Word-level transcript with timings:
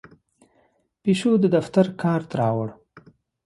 پیشو 1.01 1.31
د 1.41 1.45
دفتر 1.55 1.85
کارت 2.01 2.29
راوړ. 2.39 2.69